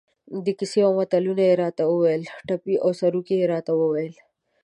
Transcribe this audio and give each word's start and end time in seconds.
کیسې 0.57 0.79
او 0.87 0.91
متلونه 0.99 1.43
یې 1.49 1.53
را 1.61 1.69
ته 1.77 1.83
ویل، 1.87 2.23
ټپې 2.47 2.75
او 2.83 2.89
سروکي 2.99 3.35
یې 3.39 3.45
را 3.51 3.59
ته 3.67 3.71
ویل. 3.79 4.13